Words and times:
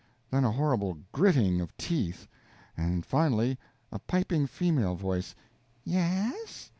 _then 0.31 0.43
a 0.43 0.49
horrible 0.51 0.97
"gritting" 1.11 1.61
of 1.61 1.77
teeth, 1.77 2.27
and 2.75 3.05
finally 3.05 3.55
a 3.91 3.99
piping 3.99 4.47
female 4.47 4.95
voice: 4.95 5.35
Y 5.85 5.93
e 5.93 6.41
s? 6.45 6.69